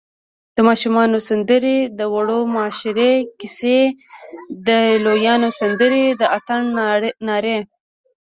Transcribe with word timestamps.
د 0.55 0.57
ماشومانو 0.67 1.17
سندرې، 1.29 1.77
د 1.99 2.01
وړو 2.13 2.39
مشاعرې، 2.55 3.13
کیسی، 3.39 3.79
د 4.67 4.69
لویانو 5.03 5.49
سندرې، 5.59 6.05
د 6.19 6.21
اتڼ 6.37 6.61
نارې 7.27 7.57